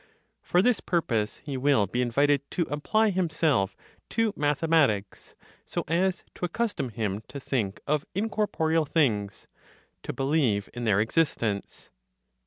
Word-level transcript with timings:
For 0.41 0.63
this 0.63 0.79
purpose 0.79 1.41
he 1.45 1.57
will 1.57 1.85
be 1.85 2.01
invited 2.01 2.49
to 2.49 2.63
apply 2.71 3.11
himself 3.11 3.75
to 4.09 4.33
mathematics, 4.35 5.35
so 5.63 5.83
as 5.87 6.23
to 6.33 6.45
accustom 6.45 6.89
him 6.89 7.21
to 7.27 7.39
think 7.39 7.79
of 7.85 8.07
incorporeal 8.15 8.85
things, 8.85 9.45
to 10.01 10.11
believe 10.11 10.71
in 10.73 10.85
their 10.85 10.99
existence. 10.99 11.91